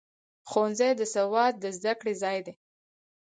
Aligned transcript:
ښوونځی 0.49 0.91
د 0.99 1.01
سواد 1.13 1.53
د 1.59 1.65
زده 1.77 1.93
کړې 1.99 2.13
ځای 2.21 2.37
دی. 2.45 2.53